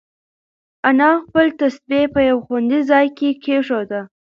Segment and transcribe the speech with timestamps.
[0.87, 4.01] انا خپل تسبیح په یو خوندي ځای کې کېښوده.